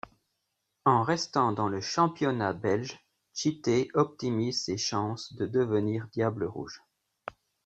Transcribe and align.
En 0.83 1.03
restant 1.03 1.51
dans 1.51 1.67
le 1.67 1.79
championnat 1.79 2.53
belge, 2.53 2.99
Tchité 3.35 3.87
optimise 3.93 4.63
ses 4.65 4.75
chances 4.77 5.31
de 5.35 5.45
devenir 5.45 6.07
diable 6.07 6.45
rouge. 6.45 6.81